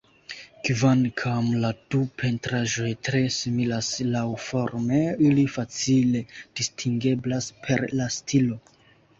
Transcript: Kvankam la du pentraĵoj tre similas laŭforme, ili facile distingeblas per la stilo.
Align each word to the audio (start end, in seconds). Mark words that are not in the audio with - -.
Kvankam 0.67 1.49
la 1.65 1.69
du 1.95 1.99
pentraĵoj 2.21 2.89
tre 3.09 3.21
similas 3.37 3.91
laŭforme, 4.15 5.03
ili 5.29 5.47
facile 5.57 6.25
distingeblas 6.39 7.53
per 7.69 7.87
la 8.01 8.13
stilo. 8.19 8.59